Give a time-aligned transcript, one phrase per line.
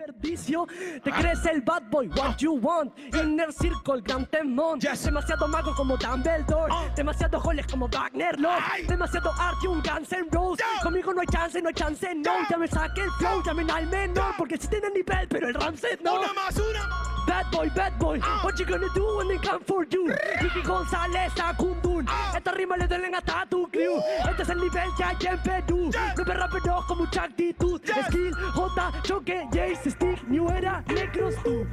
[0.00, 0.66] desperdicio.
[1.02, 2.92] Te crees el bad boy, what you want.
[3.14, 4.78] Inner Circle, Gran Temón.
[4.78, 6.72] Demasiado mago como Dumbledore.
[6.96, 8.62] Demasiado goles como Wagner Love.
[8.88, 10.64] Demasiado arte, un Guns N' Roses.
[10.82, 12.32] Conmigo no hay chance, no hay chance, no.
[12.48, 14.34] Ya me saqué el flow, llamen al menor.
[14.36, 16.20] Porque si tiene nivel, pero el Ramset no.
[16.20, 17.09] Una más, una más.
[17.26, 18.40] Bad boy, bad boy, ah.
[18.42, 20.08] what you gonna do when they come for you?
[20.40, 22.32] Ricky González a Kundun, ah.
[22.36, 24.00] esta rima le duelen hasta a tu crew.
[24.28, 27.80] Este es el nivel que hay en Perú, nueve raperos con mucha actitud.
[27.84, 31.66] Skill, J, Choque, Jace, Stick, New Era, Negros tú.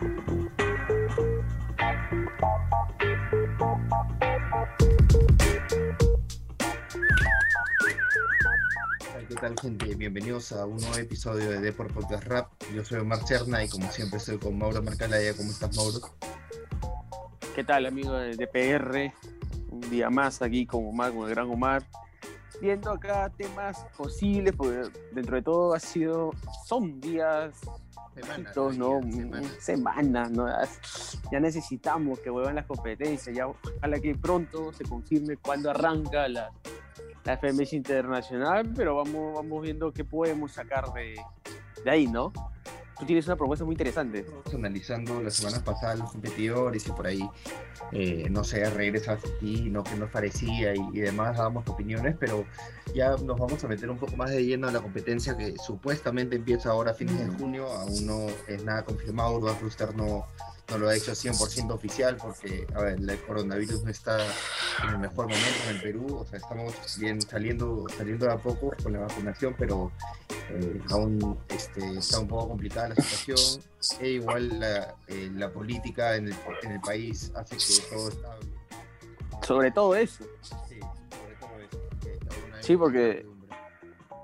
[0.00, 0.17] ¿Qué
[9.40, 9.94] tal gente?
[9.94, 12.50] Bienvenidos a un nuevo episodio de Deport Podcast Rap.
[12.74, 15.32] Yo soy Omar Cerna y como siempre estoy con Mauro Marcalaya.
[15.36, 16.00] ¿Cómo estás Mauro?
[17.54, 19.12] ¿Qué tal, amigo de DPR?
[19.70, 21.84] Un día más aquí con Omar, con el gran Omar.
[22.60, 26.32] Viendo acá temas posibles, porque dentro de todo ha sido,
[26.66, 27.60] son días,
[28.16, 29.00] Semanas, ¿no?
[29.00, 29.56] semanas.
[29.60, 30.46] Semanas, ¿no?
[31.30, 36.50] Ya necesitamos que vuelvan las competencias, ya ojalá que pronto se confirme cuándo arranca la,
[37.28, 41.16] la FMS Internacional, pero vamos, vamos viendo qué podemos sacar de,
[41.84, 42.32] de ahí, ¿no?
[42.98, 44.20] Tú tienes una propuesta muy interesante.
[44.20, 47.28] Estamos analizando las semanas pasadas los competidores y por ahí,
[47.92, 52.44] eh, no sé, regresa así, no que nos parecía y, y demás, dábamos opiniones, pero
[52.94, 56.34] ya nos vamos a meter un poco más de lleno a la competencia que supuestamente
[56.34, 60.26] empieza ahora a fines de junio, aún no es nada confirmado, Urban Rooster no,
[60.70, 64.18] no lo ha hecho 100% oficial porque, a ver, el coronavirus no está
[64.82, 68.36] en el mejor momento en el Perú, o sea, estamos bien saliendo, saliendo de a
[68.36, 69.90] poco con la vacunación, pero
[70.50, 73.62] eh, aún este, está un poco complicada la situación
[74.00, 78.36] e igual la, eh, la política en el, en el país hace que todo está...
[79.46, 80.24] Sobre todo eso.
[80.42, 80.80] Sí,
[81.10, 83.28] sobre todo eso, porque Sí,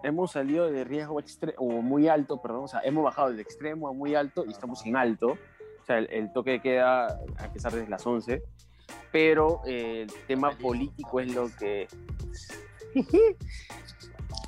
[0.04, 3.88] hemos salido de riesgo extremo, o muy alto, perdón, o sea, hemos bajado de extremo
[3.88, 5.38] a muy alto y estamos en alto.
[5.84, 8.42] O sea, el, el toque de queda a empezar desde las 11.
[9.12, 11.86] Pero eh, el tema político es lo que.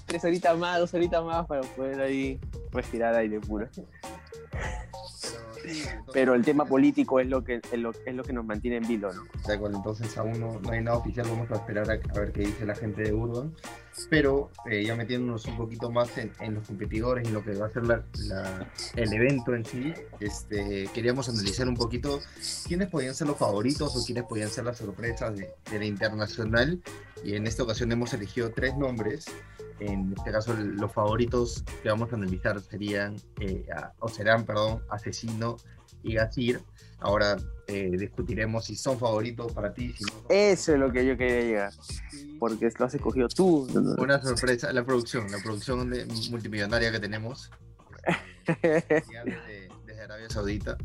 [0.07, 2.41] Tres horitas más, dos horitas más para poder ahí
[2.73, 3.69] respirar aire puro.
[6.15, 8.89] Pero, el tema político es lo que, es lo, es lo que nos mantiene en
[8.89, 9.25] vilo, ¿no?
[9.47, 12.33] Da igual, entonces aún no, no hay nada oficial, vamos a esperar a, a ver
[12.33, 13.53] qué dice la gente de Urban.
[14.11, 17.67] Pero eh, ya metiéndonos un poquito más en, en los competidores en lo que va
[17.67, 22.21] a ser la- la- el evento en sí, este, queríamos analizar un poquito
[22.67, 26.81] quiénes podían ser los favoritos o quiénes podían ser las sorpresas de, de la internacional.
[27.25, 29.25] Y en esta ocasión hemos elegido tres nombres.
[29.81, 34.83] En este caso, los favoritos que vamos a analizar serían, eh, a- o serán, perdón,
[34.89, 35.57] Asesino
[36.03, 36.61] y Gazir.
[36.99, 37.37] Ahora
[37.67, 41.41] eh, discutiremos si son favoritos para ti, si no Eso es lo que yo quería
[41.41, 41.73] llegar.
[42.39, 43.67] Porque lo has escogido tú.
[43.99, 47.51] Una sorpresa, la producción, la producción de- multimillonaria que tenemos
[48.62, 50.77] desde, desde Arabia Saudita.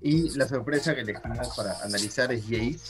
[0.00, 2.80] Y la sorpresa que elegimos para analizar es Jace.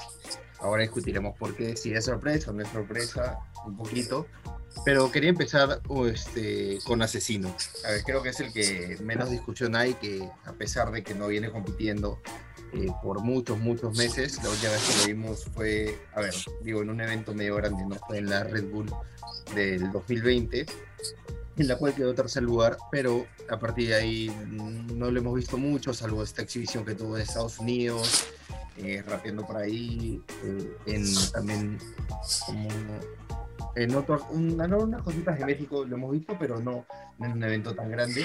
[0.60, 4.26] Ahora discutiremos por qué, si es sorpresa o no es sorpresa, un poquito.
[4.84, 7.54] Pero quería empezar este, con Asesino.
[7.84, 11.14] A ver, creo que es el que menos discusión hay, que a pesar de que
[11.14, 12.18] no viene compitiendo
[12.72, 16.82] eh, por muchos, muchos meses, la última vez que lo vimos fue, a ver, digo,
[16.82, 18.90] en un evento medio grande, no fue en la Red Bull
[19.54, 20.66] del 2020,
[21.56, 24.36] en la cual quedó tercer lugar, pero a partir de ahí
[24.94, 28.28] no lo hemos visto mucho, salvo esta exhibición que tuvo en Estados Unidos,
[28.76, 31.78] eh, rapeando por ahí, eh, en también
[32.46, 32.68] como
[33.76, 36.84] en otros, una- no, unas cositas de México lo hemos visto, pero no,
[37.20, 38.24] en un evento tan grande,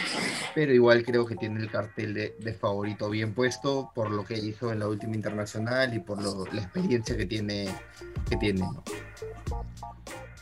[0.54, 4.72] pero igual creo que tiene el cartel de, favorito bien puesto por lo que hizo
[4.72, 7.68] en la última internacional y por la experiencia que tiene,
[8.30, 8.66] que tiene.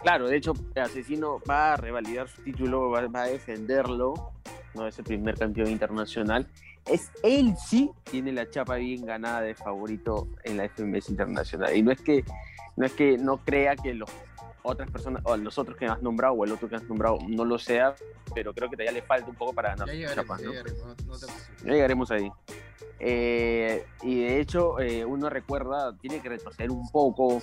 [0.01, 4.31] Claro, de hecho, Asesino va a revalidar su título, va, va a defenderlo,
[4.73, 6.47] no es el primer campeón internacional.
[6.85, 11.75] Es él sí tiene la chapa bien ganada de favorito en la FMS internacional.
[11.75, 12.25] Y no es que
[12.75, 14.09] no es que no crea que los
[14.63, 17.45] otras personas, o los otros que has nombrado, o el otro que has nombrado, no
[17.45, 17.93] lo sea,
[18.33, 20.51] pero creo que todavía le falta un poco para ganar Ya llegaremos, ya ¿no?
[20.51, 21.25] llegaremos, no- no te.
[21.65, 22.31] Ya llegaremos ahí.
[22.99, 27.41] Eh, y de hecho, eh, uno recuerda, tiene que retroceder un poco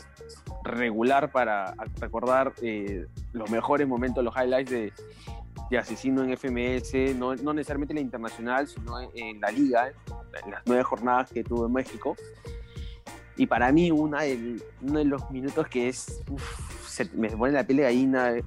[0.65, 4.93] regular para recordar eh, los mejores momentos, los highlights de,
[5.71, 9.89] de Asesino en FMS, no, no necesariamente en la internacional, sino en, en la liga,
[10.45, 12.17] en las nueve jornadas que tuvo en México.
[13.37, 16.23] Y para mí, una del- uno de los minutos que es.
[16.31, 18.37] uf, se me pone la piel de gallina.
[18.37, 18.45] eh,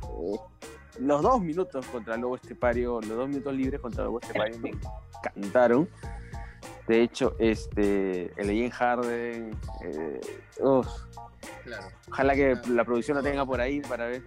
[1.00, 5.90] los dos minutos contra Lobo Estepario, los dos minutos libres contra Lobo Estepario me encantaron.
[6.88, 10.20] De hecho, este, el Ian Harden, eh,
[12.10, 14.24] Ojalá que la producción lo tenga por ahí para ver.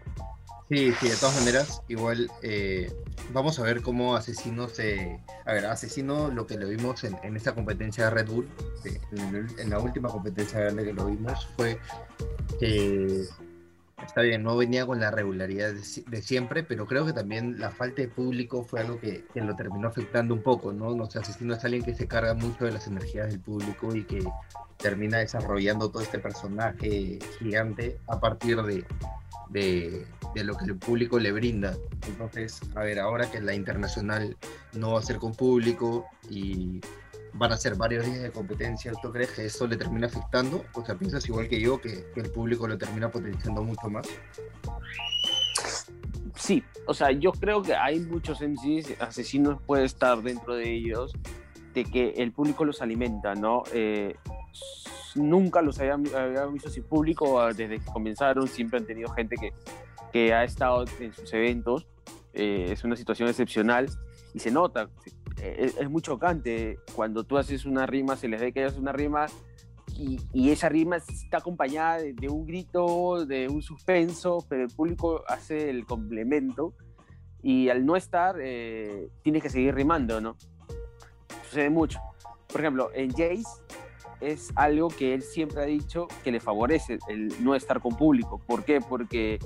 [0.69, 2.93] Sí, sí, de todas maneras, igual eh,
[3.33, 5.21] vamos a ver cómo Asesino se...
[5.45, 8.49] A ver, Asesino lo que lo vimos en, en esta competencia de Red Bull,
[9.13, 11.79] en, la última competencia grande que lo vimos, fue
[12.59, 13.27] que
[14.05, 18.03] está bien, no venía con la regularidad de, siempre, pero creo que también la falta
[18.03, 21.11] de público fue algo que, que, lo terminó afectando un poco, ¿no?
[21.11, 24.23] Sé, Asesino es alguien que se carga mucho de las energías del público y que
[24.77, 28.85] termina desarrollando todo este personaje gigante a partir de,
[29.51, 31.77] de, lo que el público le brinda.
[32.07, 34.37] Entonces, a ver, ahora que la internacional
[34.75, 36.81] no va a ser con público y
[37.39, 40.65] van a ser varios días de competencia, ¿tú crees que eso le termina afectando?
[40.73, 44.07] O sea, piensas igual que yo, que, el público lo termina potenciando mucho más.
[46.35, 51.13] Sí, o sea, yo creo que hay muchos MCs, asesinos puede estar dentro de ellos,
[51.75, 53.63] de que el público los alimenta, ¿no?
[53.73, 54.17] Eh,
[55.15, 56.03] nunca los habían,
[56.53, 59.53] visto sin público, ah, desde que comenzaron siempre han tenido gente que,
[60.13, 61.87] que ha estado en sus eventos,
[62.35, 63.89] eh, es una situación excepcional
[64.35, 64.91] y se nota,
[65.43, 69.27] es, muy chocante cuando tú haces una rima, se les ve que haces una rima
[69.97, 75.23] y, y, esa rima está acompañada de, un grito, de un suspenso, pero el público
[75.27, 76.75] hace el complemento
[77.43, 80.37] y al no estar eh, tienes que seguir rimando, ¿no?
[81.45, 82.01] Sucede mucho.
[82.49, 83.45] Por ejemplo, en Jace
[84.21, 88.41] es algo que él siempre ha dicho que le favorece el no estar con público.
[88.47, 88.81] ¿Por qué?
[88.81, 89.39] Porque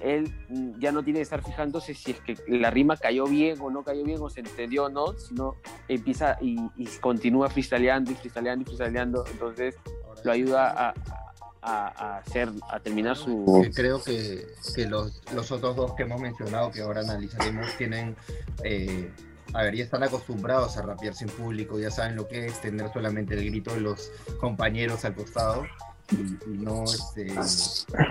[0.00, 0.32] él
[0.78, 3.82] ya no tiene que estar fijándose si es que la rima cayó bien o no
[3.82, 5.56] cayó bien o se entendió o no, sino
[5.88, 6.58] empieza y,
[7.00, 9.24] continúa freestyleando y freestyleando y freestyleando.
[9.30, 9.76] Entonces
[10.24, 10.94] lo ayuda
[11.62, 13.70] a, hacer, a terminar su...
[13.74, 18.16] Creo que, que los, los, otros dos que hemos mencionado, que ahora analizaremos, tienen...
[18.64, 19.10] Eh,
[19.52, 22.92] a ver, ya están acostumbrados a rapearse en público, ya saben lo que es tener
[22.92, 25.66] solamente el grito de los compañeros al costado
[26.12, 27.26] y, no, este,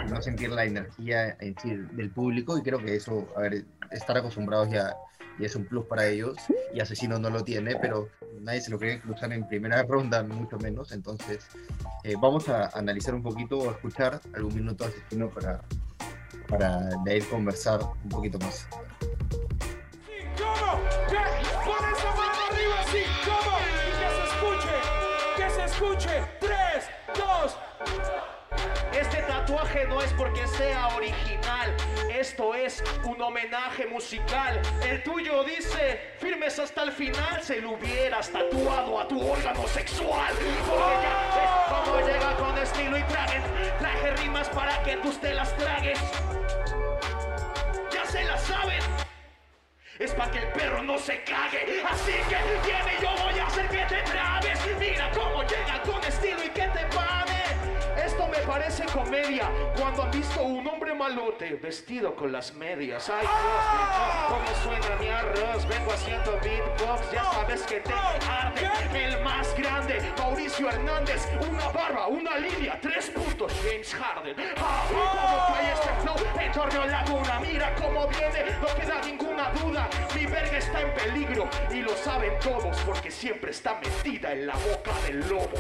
[0.10, 4.18] no sentir la energía en sí del público y creo que eso, a ver, estar
[4.18, 4.96] acostumbrados ya,
[5.38, 6.36] y es un plus para ellos
[6.74, 8.10] y Asesino no lo tiene, pero
[8.42, 11.48] nadie se lo quiere cruzar en primera ronda, mucho menos, entonces
[12.04, 15.62] eh, vamos a analizar un poquito o escuchar algún minuto Asesino para,
[16.48, 18.68] para de ahí conversar un poquito más.
[29.50, 31.76] Tatuaje no es porque sea original,
[32.14, 34.62] esto es un homenaje musical.
[34.88, 40.34] El tuyo dice, firmes hasta el final, se lo hubieras tatuado a tu órgano sexual.
[40.68, 43.42] Porque ya ves cómo llega con estilo y tragen.
[43.80, 46.00] Traje rimas para que tú te las tragues.
[47.92, 48.84] Ya se las saben
[50.00, 51.84] es para que el perro no se cague.
[51.86, 53.19] Así que viene, yo
[59.90, 63.10] cuando han visto un hombre malote vestido con las medias.
[63.10, 65.68] Ay, Dios, cómo suena mi arroz.
[65.68, 68.70] Vengo haciendo beatbox, ya sabes que te arde.
[68.94, 71.28] El más grande, Mauricio Hernández.
[71.50, 74.36] Una barba, una línea, tres puntos, James Harden.
[74.58, 77.40] Ah, cómo cae este flow en Torneo Laguna.
[77.40, 79.90] Mira cómo viene, no queda ninguna duda.
[80.14, 84.54] Mi verga está en peligro y lo saben todos porque siempre está metida en la
[84.54, 85.58] boca del lobo.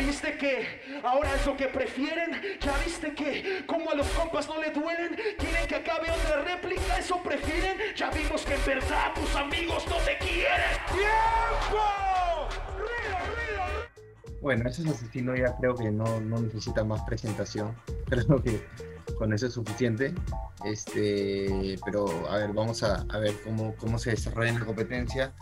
[0.00, 2.40] Viste que ahora es lo que prefieren?
[2.60, 5.16] ¿Ya viste que como a los compas no le duelen?
[5.38, 6.98] ¿Quieren que acabe otra réplica?
[6.98, 7.76] ¿Eso prefieren?
[7.96, 10.76] Ya vimos que en verdad tus amigos no te quieren.
[10.88, 12.10] ¡Tiempo!
[14.40, 17.76] Bueno, ese asesino ya creo que no, no necesita más presentación.
[18.08, 18.64] Creo que
[19.20, 20.14] con eso es suficiente.
[20.64, 25.34] Este, pero a ver, vamos a, a, ver cómo, cómo se desarrolla en la competencia.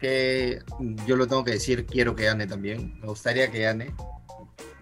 [0.00, 0.58] Que
[1.06, 2.98] yo lo tengo que decir, quiero que gane también.
[3.00, 3.94] Me gustaría que gane.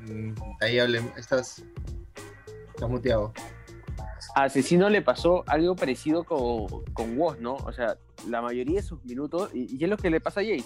[0.01, 1.63] Mm, ahí hablen, estás,
[2.71, 3.35] estás muteado.
[4.35, 7.57] A Asesino le pasó algo parecido con, con Woz, ¿no?
[7.57, 10.45] O sea, la mayoría de sus minutos, y, y es lo que le pasa a
[10.45, 10.65] Jay,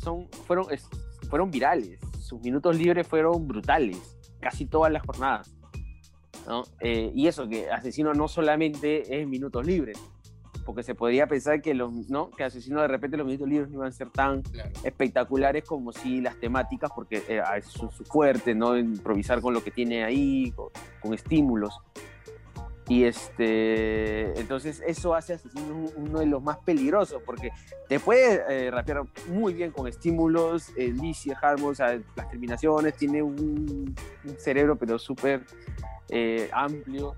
[0.00, 0.66] son, fueron,
[1.28, 1.98] fueron virales.
[2.20, 3.98] Sus minutos libres fueron brutales,
[4.40, 5.52] casi todas las jornadas.
[6.80, 9.98] Eh, y eso, que Asesino no solamente es minutos libres,
[10.64, 12.30] porque se podría pensar que, los, ¿no?
[12.30, 14.42] que Asesino de repente los minutos libres no iban a ser tan
[14.84, 18.76] espectaculares como si las temáticas, porque eh, son su fuerte, ¿no?
[18.76, 20.52] improvisar con lo que tiene ahí,
[21.00, 21.78] con, estímulos.
[22.92, 27.50] Y este, entonces eso hace Asesino uno de los más peligrosos, porque
[27.88, 33.94] te puede eh, rapear muy bien con estímulos, eh, Licia, las terminaciones, tiene un,
[34.24, 35.40] un cerebro pero súper
[36.10, 37.16] eh, amplio.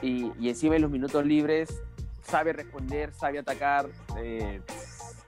[0.00, 1.80] Y, encima en los minutos libres
[2.24, 3.88] sabe responder, sabe atacar,
[4.18, 4.60] eh,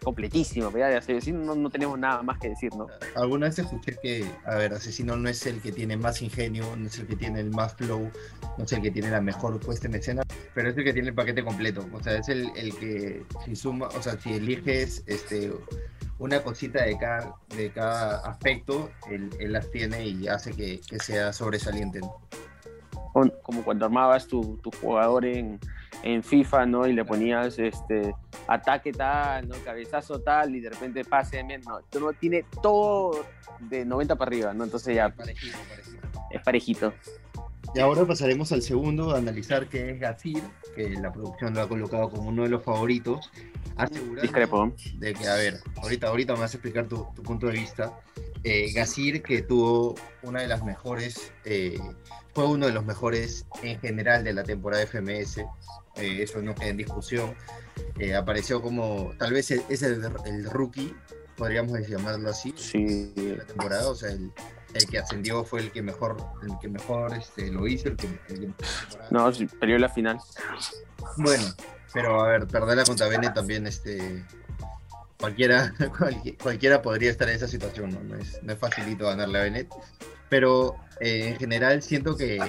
[0.04, 0.96] completísimo, ¿verdad?
[0.96, 2.86] Asesino no, tenemos nada más que decir, ¿no?
[3.16, 6.86] Alguna vez escuché que, a ver, Asesino no es el que tiene más ingenio, no
[6.86, 8.10] es el que tiene el más flow,
[8.58, 10.22] no es el que tiene la mejor puesta en escena,
[10.54, 13.56] pero es el que tiene el paquete completo, o sea, es el, el que si
[13.56, 15.52] suma, o sea, si eliges este
[16.18, 21.32] una cosita de cada, de cada aspecto, él, las tiene y hace que, que sea
[21.32, 22.00] sobresaliente.
[23.42, 25.60] Como cuando armabas tu, tu jugador en,
[26.02, 26.86] en FIFA, ¿no?
[26.86, 28.14] Y le ponías este
[28.46, 29.54] ataque tal, ¿no?
[29.64, 31.66] Cabezazo tal, y de repente pase de menos.
[31.66, 33.24] No, no tiene todo
[33.60, 34.64] de 90 para arriba, ¿no?
[34.64, 35.08] Entonces ya.
[35.08, 36.08] Parejito, parejito.
[36.30, 36.92] Es parejito.
[37.74, 40.42] Y ahora pasaremos al segundo, a analizar qué es Gazir,
[40.76, 43.30] que la producción lo ha colocado como uno de los favoritos.
[44.22, 44.72] Discrepo.
[44.98, 47.92] De que, a ver, ahorita, ahorita me vas a explicar tu, tu punto de vista.
[48.44, 51.80] Eh, Gazir, que tuvo una de las mejores, eh,
[52.34, 55.40] fue uno de los mejores en general de la temporada FMS,
[55.96, 57.34] eh, eso no queda en discusión.
[57.98, 60.94] Eh, apareció como, tal vez es el, el, rookie,
[61.36, 63.12] podríamos llamarlo así, sí.
[63.14, 64.32] de la temporada, o sea, el,
[64.74, 68.08] el, que ascendió fue el que mejor, el que mejor este, lo hizo, el que,
[69.10, 70.18] No, sí, perdió la final.
[71.16, 71.44] Bueno,
[71.92, 74.24] pero a ver, perderla contra Bene también, este,
[75.18, 75.72] cualquiera,
[76.42, 78.00] cualquiera podría estar en esa situación, ¿no?
[78.02, 79.68] No es, no es facilito ganarle a Bennett,
[80.28, 82.40] pero eh, en general siento que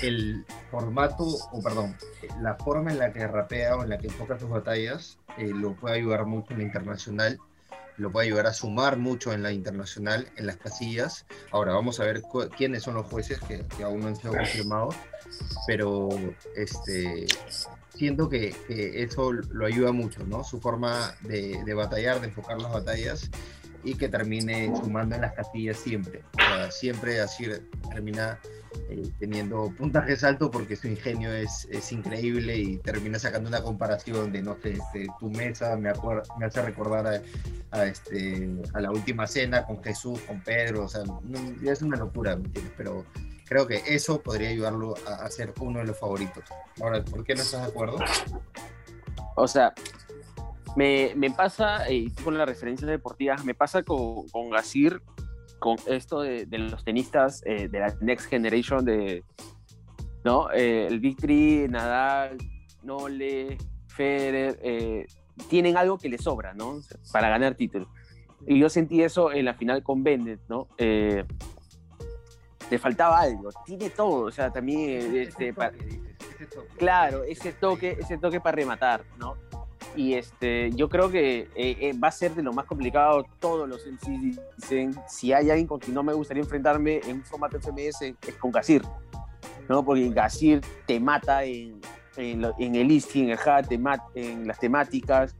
[0.00, 1.94] el formato, o perdón,
[2.40, 5.76] la forma en la que rapea o en la que enfoca sus batallas eh, lo
[5.76, 7.38] puede ayudar mucho en la internacional,
[7.98, 11.26] lo puede ayudar a sumar mucho en la internacional, en las casillas.
[11.50, 12.22] Ahora vamos a ver
[12.56, 14.96] quiénes son los jueces que, que, aún no han sido confirmados,
[15.66, 16.08] pero
[16.56, 17.26] este,
[17.94, 20.42] siento que, que, eso lo ayuda mucho, ¿no?
[20.42, 23.30] Su forma de, de batallar, de enfocar las batallas
[23.84, 26.22] y que termine sumando en las casillas siempre.
[26.34, 27.46] O sea, siempre así
[27.90, 28.38] termina
[28.88, 34.32] eh, teniendo puntajes altos porque su ingenio es, es, increíble y termina sacando una comparación
[34.32, 35.92] de, no sé, este, tu mesa me,
[36.38, 37.22] me hace recordar
[37.70, 41.02] a, este, a la última cena con Jesús, con Pedro, o sea,
[41.62, 42.72] es una locura, ¿me entiendes?
[42.76, 43.04] Pero
[43.46, 46.44] creo que eso podría ayudarlo a, a ser uno de los favoritos.
[46.80, 47.98] Ahora, ¿por qué no estás de acuerdo?
[49.36, 49.72] O sea,
[50.76, 55.02] me, me pasa, eh, con las referencias deportivas, me pasa con, con Gasir,
[55.58, 59.22] con esto de, de los tenistas eh, de la Next Generation, de,
[60.24, 60.50] ¿no?
[60.52, 62.38] Eh, el Victory, Nadal,
[62.82, 65.06] Nole, Federer,
[65.48, 66.80] tienen algo que les sobra, ¿no?
[67.12, 67.88] Para ganar títulos.
[68.46, 70.68] Y yo sentí eso en la final con Bennett, ¿no?
[70.78, 71.24] Le
[72.78, 75.14] faltaba algo, tiene todo, o sea, también...
[75.14, 75.72] Este, para,
[76.76, 79.36] claro, ese toque, ese toque para rematar, ¿no?
[79.96, 83.24] Y este, yo creo que eh, eh, va a ser de lo más complicado.
[83.38, 87.24] Todos los MCs dicen, si hay alguien con quien no me gustaría enfrentarme en un
[87.24, 88.82] formato FMS, es con Gasir,
[89.68, 89.84] ¿no?
[89.84, 91.80] Porque Gasir te mata en,
[92.16, 93.80] en, en el listing, en el hat, te
[94.14, 95.36] en las temáticas,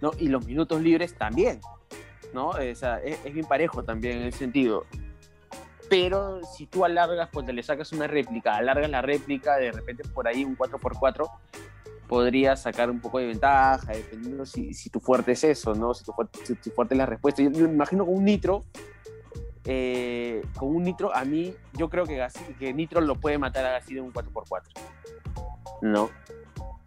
[0.00, 0.12] ¿no?
[0.18, 1.60] Y los minutos libres también,
[2.32, 2.48] ¿no?
[2.48, 4.86] O sea, es, es, bien parejo también en ese sentido.
[5.90, 10.04] Pero si tú alargas, pues te le sacas una réplica, alargas la réplica, de repente
[10.14, 11.28] por ahí un 4x4,
[12.10, 15.94] podrías sacar un poco de ventaja, dependiendo si, si tu fuerte es eso, ¿no?
[15.94, 16.12] Si tu
[16.60, 17.40] si fuerte es la respuesta.
[17.40, 18.64] Yo, yo, me imagino con un nitro,
[19.64, 22.26] eh, con un nitro, a mí, yo creo que,
[22.58, 24.60] que nitro lo puede matar a Gassi de un 4x4,
[25.82, 26.10] ¿no?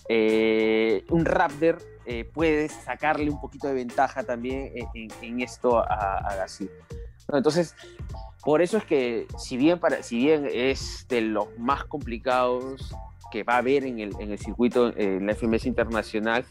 [0.10, 6.18] Eh, un Raptor eh, puede sacarle un poquito de ventaja también en, en esto a,
[6.18, 6.70] a Gassi.
[7.32, 7.38] ¿no?
[7.38, 7.78] Entonces,
[8.44, 12.94] por eso es que, si bien, para, si bien es de los más complicados
[13.34, 16.46] que va a haber en el, en el circuito, eh, en la FMS internacional,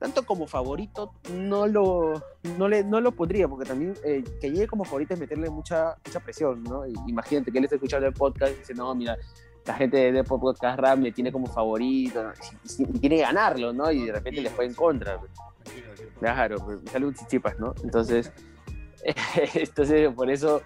[0.00, 2.20] tanto como favorito no lo,
[2.58, 5.96] no le, no lo pondría, porque también eh, que llegue como favorito es meterle mucha,
[6.04, 6.82] mucha presión, ¿no?
[7.06, 9.16] Imagínate que él está escuchando el podcast y dice, no, mira,
[9.64, 12.32] la gente de Podcast Rap me tiene como favorito,
[12.76, 13.92] y, y, y quiere ganarlo, ¿no?
[13.92, 15.20] Y de repente le fue en contra.
[16.18, 16.56] Claro,
[16.90, 17.72] sale un chichipas, ¿no?
[17.84, 18.32] Entonces,
[19.54, 20.60] entonces por eso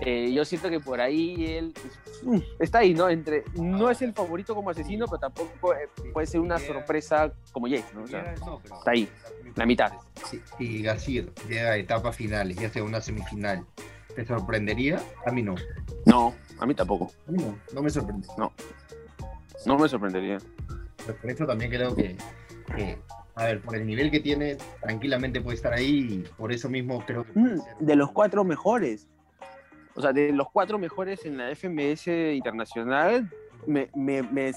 [0.00, 1.74] eh, yo siento que por ahí él
[2.24, 3.08] uh, está ahí, ¿no?
[3.08, 7.68] Entre, no es el favorito como asesino, pero tampoco eh, puede ser una sorpresa como
[7.68, 8.02] Jake, ¿no?
[8.02, 9.08] O sea, está ahí,
[9.54, 9.92] la mitad.
[10.24, 13.64] Si, si Gasir llega a etapas finales, ya sea una semifinal,
[14.14, 15.00] ¿te sorprendería?
[15.26, 15.54] A mí no.
[16.06, 17.12] No, a mí tampoco.
[17.28, 18.26] A mí no, no me sorprende.
[18.36, 18.52] No,
[19.66, 20.38] no me sorprendería.
[21.06, 22.16] Pero por eso también creo que,
[22.76, 22.98] que
[23.36, 27.04] a ver, por el nivel que tiene, tranquilamente puede estar ahí y por eso mismo
[27.04, 27.32] creo que...
[27.38, 29.08] Mm, de los cuatro mejores.
[29.94, 33.30] O sea, de los cuatro mejores en la FMS internacional,
[33.66, 34.52] me, me, me,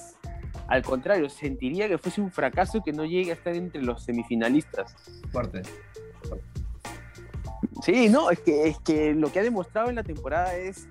[0.67, 4.95] al contrario, sentiría que fuese un fracaso que no llegue a estar entre los semifinalistas.
[5.31, 5.61] Fuerte.
[7.83, 10.87] Sí, no, es que, es que lo que ha demostrado en la temporada es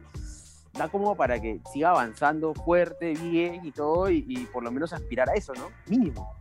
[0.73, 4.93] da como para que siga avanzando fuerte, bien y todo, y, y por lo menos
[4.93, 5.71] aspirar a eso, ¿no?
[5.87, 6.35] Mínimo.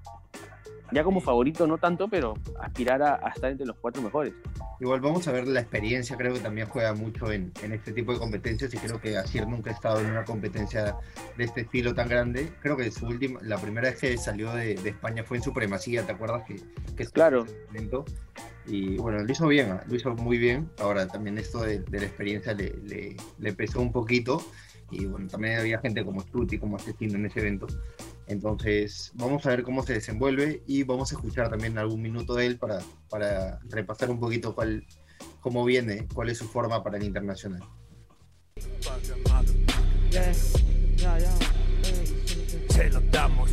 [0.92, 4.34] Ya como favorito no tanto, pero aspirar a, estar entre los cuatro mejores.
[4.80, 8.20] Igual vamos a ver la experiencia, creo que también juega mucho en, este tipo de
[8.20, 10.96] competencias y creo que Asier nunca ha estado en una competencia
[11.38, 12.52] de este estilo tan grande.
[12.62, 16.12] Creo que su última, la primera vez que salió de, España fue en Supremacía, ¿te
[16.12, 16.44] acuerdas?
[16.46, 16.62] Que,
[16.96, 17.46] que claro.
[18.68, 20.70] Y bueno, lo hizo bien, lo hizo muy bien.
[20.80, 24.42] Ahora también esto de, la experiencia le, le, le pesó un poquito
[24.92, 27.68] y bueno, también había gente como Struti, como Asesino en ese evento.
[28.28, 32.48] Entonces, vamos a ver cómo se desenvuelve y vamos a escuchar también algún minuto de
[32.48, 32.80] él para,
[33.10, 34.86] para repasar un poquito cuál,
[35.42, 37.62] cómo viene, cuál es su forma para el internacional.
[42.70, 43.52] Se lo damos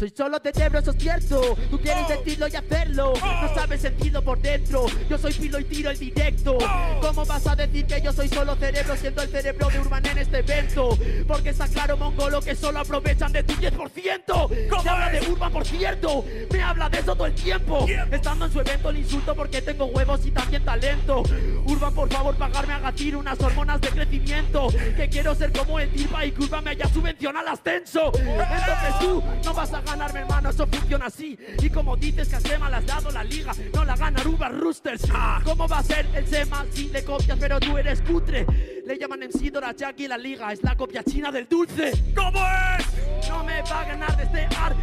[0.00, 1.58] soy solo cerebro, eso es cierto.
[1.70, 2.08] Tú quieres oh.
[2.08, 3.12] sentirlo y hacerlo.
[3.20, 3.54] No oh.
[3.54, 4.86] sabes sentido por dentro.
[5.10, 6.56] Yo soy filo y tiro el directo.
[6.58, 7.00] Oh.
[7.02, 10.16] ¿Cómo vas a decir que yo soy solo cerebro siendo el cerebro de Urban en
[10.16, 10.96] este evento?
[11.28, 14.82] Porque está claro, mongolo, que solo aprovechan de tu 10%.
[14.82, 16.24] Se habla de Urban, por cierto.
[16.50, 17.86] Me habla de eso todo el tiempo.
[18.10, 21.22] Estando en su evento le insulto porque tengo huevos y también talento.
[21.66, 24.68] Urban, por favor, pagarme a gatir unas hormonas de crecimiento.
[24.96, 28.10] Que quiero ser como el Tirpa y que Urban me haya subvencionado al ascenso.
[28.16, 31.38] Entonces tú no vas a ganarme, hermano, eso funciona así.
[31.62, 34.48] Y como dices que a Sema le has dado la liga, no la gana Aruba
[34.48, 35.04] Roosters.
[35.12, 35.40] Ah.
[35.44, 38.46] ¿Cómo va a ser el Sema si le copias, pero tú eres cutre?
[38.86, 41.92] Le llaman en Sidora Jackie la liga, es la copia china del dulce.
[42.14, 42.40] ¿Cómo
[42.78, 43.28] es?
[43.28, 44.80] No me va a ganar de este arte.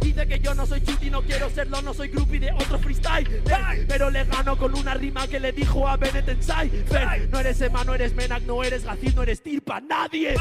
[0.00, 3.42] Dice que yo no soy chuti, no quiero serlo, no soy groupie de otro freestyle.
[3.88, 7.84] Pero le gano con una rima que le dijo a Bennett en No eres Sema,
[7.84, 10.36] no eres Menak, no eres Gacid, no eres Tirpa, nadie.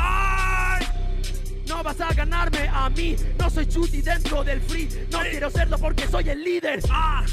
[1.84, 4.88] No vas a ganarme a mí, no soy Chuti dentro del free.
[5.12, 6.80] No quiero serlo porque soy el líder.
[6.90, 7.26] Ah.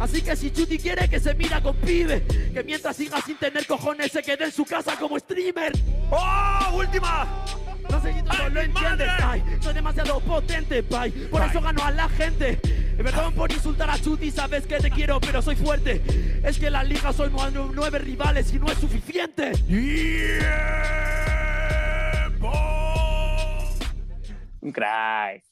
[0.00, 3.66] Así que si Chuti quiere que se mira con pibe, que mientras siga sin tener
[3.66, 5.72] cojones se quede en su casa como streamer.
[6.10, 6.76] ¡Oh!
[6.78, 7.28] ¡Última!
[7.90, 11.10] No sé si tú no lo entiendes, ay, soy demasiado potente, pay.
[11.10, 12.56] Por eso gano a la gente.
[12.96, 16.00] Perdón por insultar a Chuti, sabes que te quiero, pero soy fuerte.
[16.42, 17.30] Es que en la liga soy
[17.74, 19.52] nueve rivales y no es suficiente.
[24.64, 25.44] Un crack.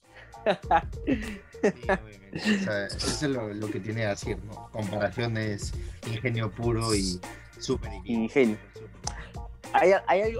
[2.33, 4.69] eso es lo, que tiene decir, ¿no?
[4.73, 5.73] Comparaciones,
[6.11, 7.21] ingenio puro y
[7.61, 8.57] súper ingenio.
[9.75, 9.93] Hay,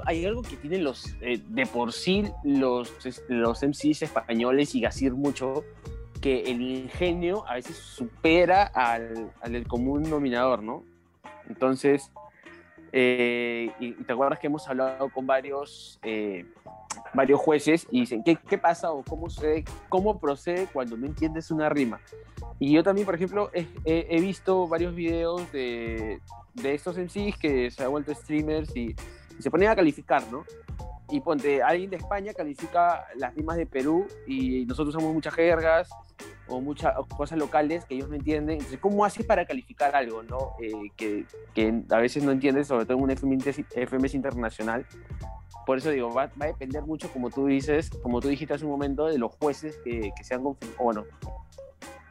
[0.05, 2.93] hay, algo que tienen los, eh, de por sí, los,
[3.29, 5.65] los MCs españoles y Gasir mucho,
[6.21, 10.85] que el ingenio a veces supera al, al común denominador, ¿no?
[11.49, 12.11] Entonces,
[12.93, 16.45] eh, y, te acuerdas que hemos hablado con varios, eh,
[17.15, 21.51] varios jueces y dicen, ¿qué, ¿qué, pasa o cómo, se, cómo procede cuando no entiendes
[21.51, 22.01] una rima?
[22.59, 26.21] Y yo también, por ejemplo, he, visto varios videos de,
[26.55, 28.95] de estos MCs que se han vuelto streamers y,
[29.39, 30.45] se ponen a calificar, ¿no?
[31.11, 35.91] y ponte, alguien de España califica las rimas de Perú y nosotros usamos muchas jergas
[36.49, 38.57] o muchas cosas locales que ellos no entienden.
[38.57, 40.53] Entonces, ¿cómo haces para calificar algo, no?
[40.63, 44.87] Eh, que, que, a veces no entiendes, sobre todo en un FMS internacional?
[45.67, 48.65] Por eso digo, va, va, a depender mucho, como tú dices, como tú dijiste hace
[48.65, 50.43] un momento, de los jueces que, que sean
[50.79, 51.05] bueno,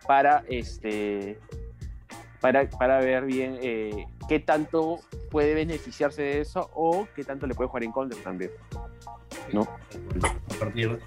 [0.08, 1.40] para este
[2.40, 7.54] para, para ver bien eh, qué tanto puede beneficiarse de eso o qué tanto le
[7.54, 8.52] puede jugar en contra también.
[9.54, 9.62] ¿no?
[9.62, 11.00] A partir,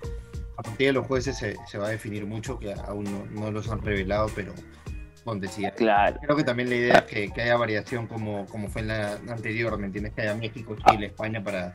[0.57, 3.51] a partir de los jueces se, se, va a definir mucho, que aún no, no
[3.51, 4.53] los han revelado, pero
[5.49, 5.65] sí.
[5.77, 6.19] Claro.
[6.23, 9.15] Creo que también la idea es que, que, haya variación como, como fue en la
[9.29, 10.13] anterior, ¿me entiendes?
[10.15, 11.75] Que haya México, Chile, España para,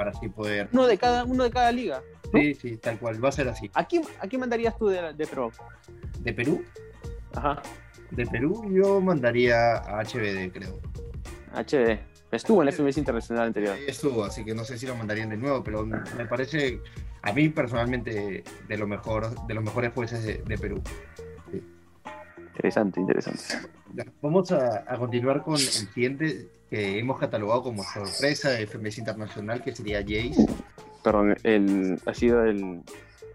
[0.00, 0.66] para así poder...
[0.72, 2.02] Uno de cada, uno de cada liga.
[2.32, 3.70] Sí, sí, tal cual, va a ser así.
[3.74, 5.52] ¿A quién, a quién mandarías tú de, de Pro?
[6.20, 6.64] ¿De Perú?
[7.34, 7.60] Ajá.
[8.10, 10.80] De Perú yo mandaría a HBD, creo.
[11.52, 11.98] HBD.
[12.32, 13.76] Estuvo en el FMS Internacional anterior.
[13.86, 16.80] Estuvo, así que no sé si lo mandarían de nuevo, pero me parece,
[17.20, 20.82] a mí personalmente, de lo mejor, de los mejores jueces de, Perú.
[22.60, 23.42] Interesante, interesante.
[24.20, 29.74] Vamos a, continuar con el siguiente que hemos catalogado como sorpresa de FMS Internacional, que
[29.74, 30.46] sería Jace.
[31.02, 32.82] Perdón, el, ha sido el,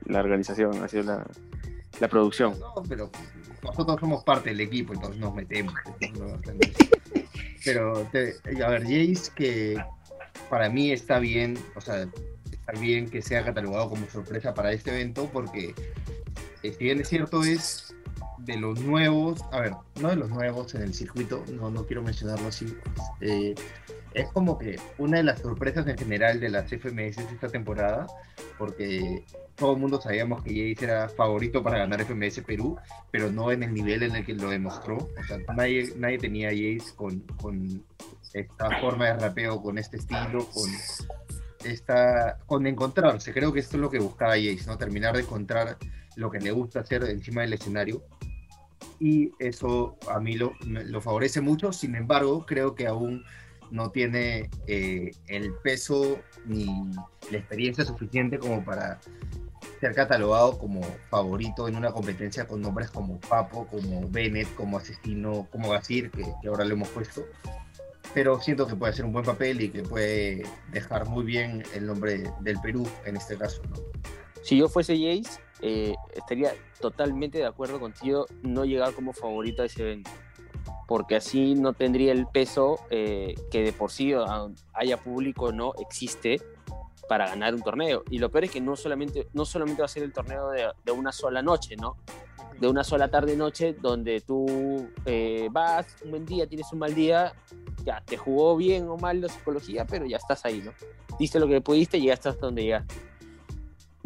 [0.06, 1.26] la organización, ha sido la,
[2.00, 2.54] la producción.
[2.60, 3.10] No, pero
[3.64, 5.74] nosotros somos parte del equipo, entonces nos metemos.
[7.66, 9.84] Pero, a ver, Jace, que
[10.52, 12.08] para mí está bien, o sea,
[12.52, 15.74] está bien que sea catalogado como sorpresa para este evento, porque
[16.62, 17.85] eh, si bien es cierto, es
[18.46, 22.04] de los nuevos, a ver, no de los nuevos en el circuito, no, no quiero
[22.04, 22.66] mencionarlo así,
[23.22, 23.56] eh,
[24.14, 28.08] es como que una de las sorpresas en general de las FMS esta temporada,
[28.58, 32.78] porque todo el mundo sabíamos que Jace era favorito para ganar FMS Perú,
[33.12, 34.98] pero no en el nivel en el que lo demostró.
[34.98, 37.84] O sea, nadie, nadie tenía a Jace con, con
[38.34, 40.70] esta forma de rapeo, con este estilo, con,
[41.66, 43.34] está con encontrarse.
[43.34, 44.78] Creo que esto es lo que buscaba Jace, ¿no?
[44.78, 45.78] Terminar de encontrar
[46.16, 48.04] lo que le gusta hacer encima del escenario.
[49.00, 50.54] Y eso a mí lo,
[51.02, 51.72] favorece mucho.
[51.72, 53.24] Sin embargo, creo que aún
[53.72, 56.66] no tiene eh, el peso ni
[57.32, 59.00] la experiencia suficiente como para
[59.80, 65.48] ser catalogado como favorito en una competencia con nombres como Papo, como Bennett, como Asesino,
[65.52, 67.26] como Gazir, que, ahora lo hemos puesto.
[68.14, 71.86] Pero siento que puede hacer un buen papel y que puede dejar muy bien el
[71.86, 73.62] nombre del Perú en este caso.
[74.46, 79.66] Si yo fuese Jace, eh, estaría totalmente de acuerdo contigo no llegar como favorito a
[79.66, 80.12] ese evento.
[80.88, 85.74] Porque así no tendría el peso eh, que de por sí, a- haya público no,
[85.80, 86.40] existe
[87.10, 88.04] para ganar un torneo.
[88.12, 90.68] Y lo peor es que no solamente, no solamente va a ser el torneo de,
[90.84, 91.98] de una sola noche, ¿no?
[92.60, 97.34] De una sola tarde-noche donde tú eh, vas un buen día, tienes un mal día,
[97.84, 100.72] ya te jugó bien o mal la psicología, pero ya estás ahí, ¿no?
[101.18, 102.94] Diste lo que pudiste y llegaste hasta donde llegaste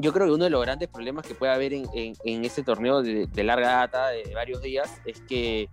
[0.01, 2.63] yo creo que uno de los grandes problemas que puede haber en, en, en este
[2.63, 5.69] torneo de, de larga data, de varios días, es que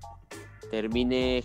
[0.71, 1.45] termine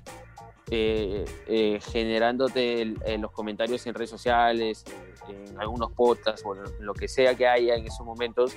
[0.72, 4.84] eh, eh, generándote el- eh, los comentarios en redes sociales,
[5.30, 8.54] en, algunos podcasts o en lo que sea que haya en esos momentos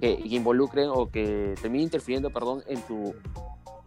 [0.00, 3.14] que, que involucren o que termine interfiriendo, perdón, en tu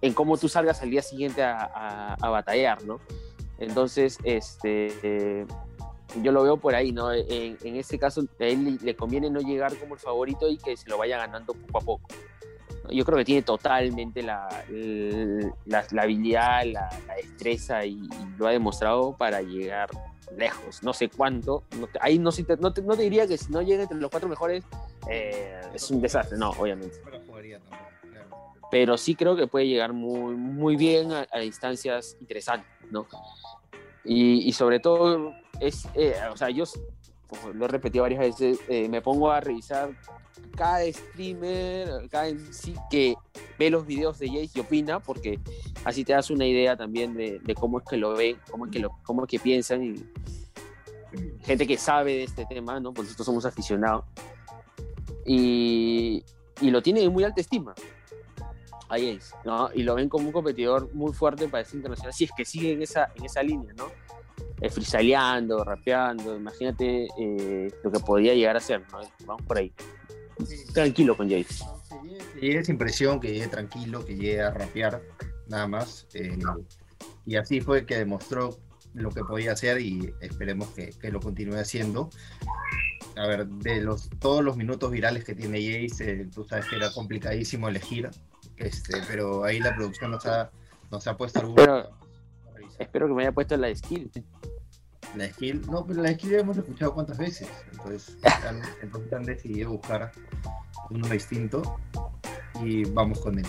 [0.03, 2.99] en cómo tú salgas al día siguiente a, a- a batallar, ¿no?
[3.59, 5.45] Entonces, este, eh,
[6.15, 7.11] yo lo veo por ahí, ¿no?
[7.13, 10.75] En, en este caso, a él le- conviene no llegar como el favorito y que
[10.75, 12.07] se lo vaya ganando poco a poco.
[12.89, 14.47] Yo creo que tiene totalmente la,
[15.65, 19.89] la, la habilidad, la, la destreza y, y lo ha demostrado para llegar
[20.35, 20.81] lejos.
[20.83, 21.63] No sé cuánto.
[21.79, 23.83] no te- ahí no, sé, te- no, te, no te diría que si no llega
[23.83, 24.63] entre los cuatro mejores
[25.09, 26.97] eh, es un desastre, no, obviamente.
[28.71, 33.05] Pero sí creo que puede llegar muy, muy bien a, a distancias interesantes, ¿no?
[34.03, 36.65] Y, y sobre todo, es, eh, o sea, yo
[37.53, 39.91] lo he repetido varias veces, eh, me pongo a revisar
[40.55, 43.15] cada streamer, cada MC que
[43.57, 45.39] ve los videos de Jace y opina, porque
[45.85, 48.79] así te das una idea también de, cómo es que lo ven, cómo es que,
[48.79, 49.95] lo, cómo es que piensan, y
[51.43, 52.93] gente que sabe de este tema, ¿no?
[52.93, 54.03] Porque nosotros somos aficionados.
[55.25, 56.23] Y,
[56.59, 57.75] y lo tiene en muy alta estima
[58.89, 59.69] a Jace, ¿no?
[59.73, 62.73] Y lo ven como un competidor muy fuerte para este internacional, si es que sigue
[62.73, 63.85] en esa, en esa línea, ¿no?
[64.61, 68.99] Eh, freestyleando, rapeando, imagínate eh, lo que podría llegar a ser, ¿no?
[69.25, 69.73] Vamos por ahí.
[70.73, 71.63] Tranquilo con Jace.
[71.89, 75.01] Que llegue- que llegue sin presión, que llegue tranquilo, que llegue a rapear,
[75.47, 76.07] nada más.
[76.13, 76.37] eh,
[77.25, 78.57] y así fue que demostró
[78.93, 82.09] lo que podía hacer y esperemos que, que lo continúe haciendo.
[83.17, 86.91] A ver, de los, todos los minutos virales que tiene Jace, tú sabes que era
[86.91, 88.09] complicadísimo elegir,
[88.57, 90.51] este, pero ahí la producción nos ha,
[90.91, 91.55] nos ha puesto.
[92.79, 94.09] Espero que me haya puesto la skill.
[95.15, 97.49] La skill, no, pero la skill ya hemos escuchado cuántas veces.
[97.71, 100.11] Entonces, han, entonces han decidido buscar
[100.89, 101.79] uno distinto
[102.61, 103.45] y vamos con él.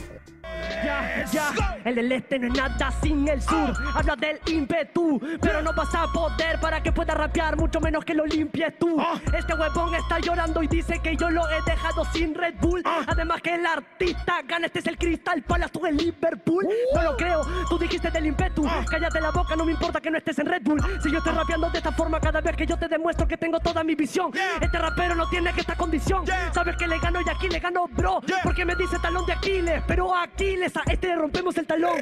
[0.83, 3.73] Ya, ya, el del este no es nada sin el sur.
[3.95, 8.15] Habla del ímpetu, pero no vas a poder para que pueda rapear, mucho menos que
[8.15, 9.01] lo limpies tú.
[9.33, 12.83] Este huevón está llorando y dice que yo lo he dejado sin Red Bull.
[13.07, 16.67] Además que el artista gana, este es el Crystal Palace, tú el Liverpool.
[16.95, 18.67] No lo creo, tú dijiste del ímpetu.
[18.91, 20.81] Cállate la boca, no me importa que no estés en Red Bull.
[21.03, 23.61] Si yo estoy rapeando de esta forma cada vez que yo te demuestro que tengo
[23.61, 24.33] toda mi visión.
[24.61, 26.25] Este rapero no tiene que esta condición.
[26.53, 28.21] Sabes que le gano y aquí le gano, bro.
[28.43, 31.99] Porque me dice talón de Aquiles, pero Aquiles este le rompemos el talón.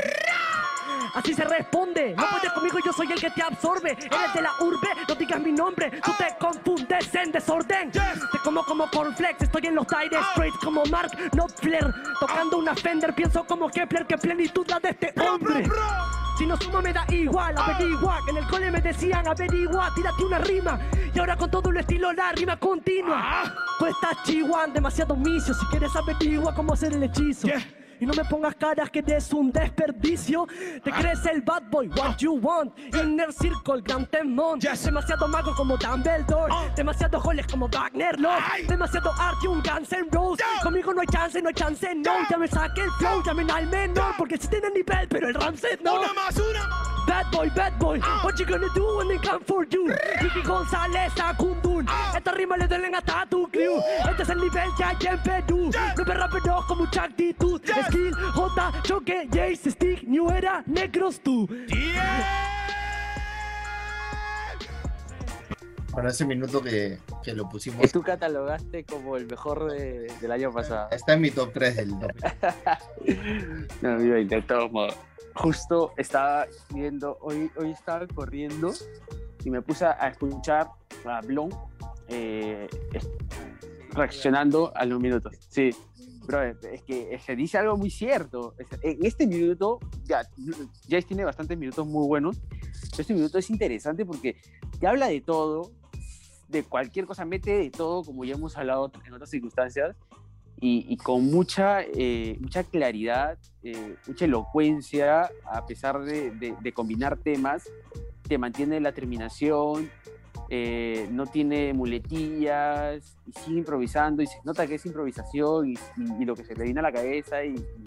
[1.15, 3.93] Así se responde, no puedes conmigo, yo soy el que te absorbe.
[3.93, 7.91] Eres de la urbe, no digas mi nombre, tú te confundes en desorden.
[7.91, 11.93] Te como como cornflakes, estoy en los dire straight como Mark Knopfler.
[12.19, 15.69] Tocando una Fender, pienso como Kepler, que plenitud la de este hombre.
[16.39, 18.21] Si no sumo me da igual, averigua.
[18.25, 20.79] Que en el cole me decían averigua, tírate una rima.
[21.13, 23.53] Y ahora con todo el estilo la rima continua.
[23.79, 27.49] Tú estás chihuahua, demasiado misio Si quieres averigua cómo hacer el hechizo
[28.01, 30.47] y no me pongas caras que eres un desperdicio.
[30.83, 32.77] Te crees el bad boy, what you want.
[32.95, 34.59] Inner Circle, Gran Temón.
[34.59, 36.53] Demasiado mago como Dumbledore.
[36.75, 38.43] Demasiado holes como Wagner Love.
[38.67, 40.47] Demasiado arte, un Guns N' Roses.
[40.63, 42.13] Conmigo no hay chance, no hay chance, no.
[42.29, 44.15] Ya me saqué el flow, llamen al menor.
[44.17, 46.01] Porque si tiene nivel, pero el Ramset no.
[46.01, 46.91] Una más, una más.
[47.07, 49.89] Bad boy, bad boy, what you gonna do when they come for you?
[50.21, 53.83] Ricky González a Kundun, esta rima le duelen hasta a tu crew.
[54.09, 55.71] Este es el nivel que hay en Perú.
[55.97, 57.61] Nueve raperos con mucha actitud.
[57.91, 61.49] Skill, J, Choque, Jace, Stick, New Era, Negros tú.
[65.93, 70.31] Para ese minuto que, que lo pusimos, Que tú catalogaste como el mejor de- del
[70.33, 70.89] año pasado.
[70.93, 72.13] está en mi top 3 del top.
[73.83, 74.95] No, mira, de todos modos.
[75.35, 78.73] Justo estaba viendo, hoy, hoy estaba corriendo
[79.45, 80.69] y me puse a escuchar
[81.05, 81.51] a Blon
[82.09, 82.69] eh,
[83.93, 85.35] reaccionando a los minutos.
[85.49, 85.71] Sí,
[86.31, 88.55] bro, es que se dice algo muy cierto.
[88.83, 90.23] En este minuto, ya,
[90.89, 92.41] Jace tiene bastantes minutos muy buenos,
[92.99, 94.37] este minuto es interesante porque
[94.79, 95.73] te habla de todo,
[96.49, 99.97] de cualquier cosa, mete de todo, como ya hemos hablado en otras circunstancias,
[100.61, 106.73] y, y con mucha, eh, mucha claridad, eh, mucha elocuencia, a pesar de, de- de
[106.73, 107.65] combinar temas,
[108.29, 109.91] te mantiene la terminación,
[110.51, 116.35] eh, no tiene muletillas, y sigue improvisando, y se nota que es improvisación, y, lo
[116.35, 117.85] que se le viene a la cabeza, y, y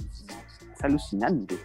[0.73, 1.55] es alucinante.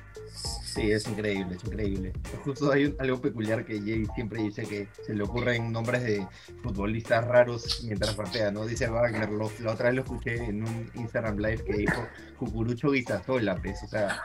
[0.74, 2.12] Sí, es increíble, es increíble.
[2.44, 6.26] Justo hay un- algo peculiar que Jay siempre dice que se le ocurren nombres de
[6.62, 8.66] futbolistas raros mientras rapea, ¿no?
[8.66, 12.07] Dice Wagner, lo- la otra vez lo escuché en un Instagram Live que dijo
[12.38, 14.22] Cucurucho Guisasola, pues, o sea,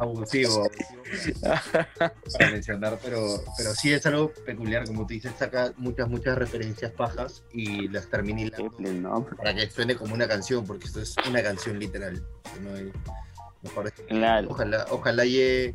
[0.00, 5.72] abusivo, abusivo para, para mencionar, pero, pero sí es algo peculiar, como tú dices, saca
[5.76, 8.70] muchas, muchas referencias pajas y las termina hilando
[9.36, 12.24] para que suene como una canción, porque esto es una canción literal.
[12.62, 12.92] no hay
[13.62, 14.48] mejor Claro.
[14.50, 15.74] Ojalá, ojalá ye-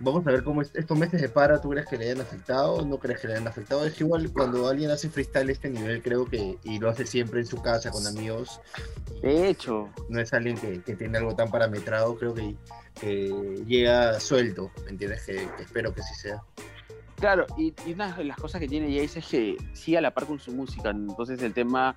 [0.00, 2.84] Vamos a ver cómo est- estos meses de para, ¿tú crees que le hayan afectado?
[2.84, 3.84] ¿No crees que le hayan afectado?
[3.86, 7.40] Es que igual cuando alguien hace freestyle este nivel, creo que, y lo hace siempre
[7.40, 8.60] en su casa con amigos,
[9.22, 12.56] De hecho, no es alguien que, que tiene algo tan parametrado, creo que,
[13.00, 15.24] que llega suelto, ¿me entiendes?
[15.24, 16.42] Que, que espero que sí sea.
[17.16, 20.12] Claro, y, y una de las cosas que tiene Jace es que sigue a la
[20.12, 21.96] par con su música, entonces el tema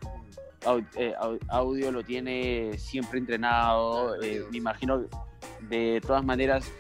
[0.96, 5.06] eh, au- audio lo tiene siempre entrenado, eh, me imagino
[5.62, 6.72] de todas maneras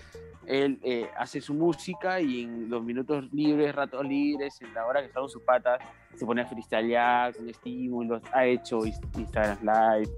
[0.45, 5.01] él eh, hace su música y en los minutos libres, ratos libres, en la hora
[5.01, 5.79] que está con sus patas,
[6.15, 10.09] se pone a freestylear con estímulos, ha hecho Instagram Live,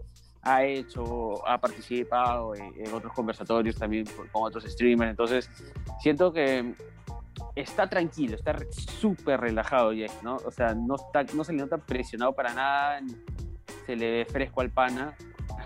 [0.43, 5.49] ha hecho, ha participado en, en otros conversatorios también con otros streamers, entonces
[5.99, 6.75] siento que
[7.55, 8.55] está tranquilo, está
[8.99, 10.35] súper relajado Jay, ¿no?
[10.45, 13.01] O sea, no, está, no se le nota presionado para nada,
[13.89, 15.15] se le ve fresco al pana.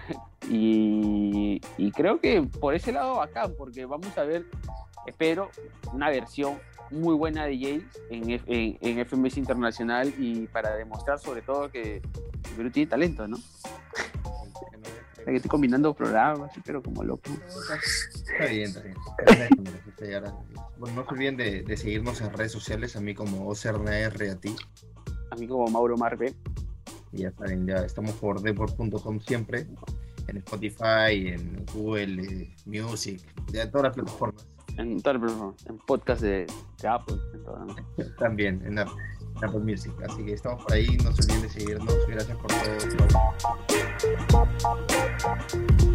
[0.50, 4.46] y, y creo que por ese lado bacán, porque vamos a ver,
[5.06, 5.52] espero,
[5.92, 6.58] una versión
[6.90, 12.02] muy buena de Jay en, en, en FMS Internacional y para demostrar sobre todo que
[12.56, 13.36] Perú tiene talento, ¿no?
[13.36, 17.30] O sea, que estoy combinando programas, pero como loco.
[18.16, 18.96] Está bien, está bien.
[20.78, 24.36] Bueno, no se olviden de, de seguirnos en redes sociales, a mí como OCRNR, a
[24.40, 24.56] ti.
[25.30, 26.36] A mí como Mauro Marve.
[27.14, 29.68] Y ya saben, ya estamos por deport.com siempre,
[30.28, 33.22] en Spotify, en Google eh, Music,
[33.52, 34.48] de todas las plataformas.
[34.78, 36.48] En, todas las plataformas, en podcast de,
[36.82, 37.18] de Apple.
[37.34, 37.76] en todo, ¿no?
[38.18, 38.96] También en Apple,
[39.38, 39.94] en Apple Music.
[40.10, 41.96] Así que estamos por ahí, no se olviden de seguirnos.
[42.08, 42.48] Gracias por
[45.68, 45.93] todo.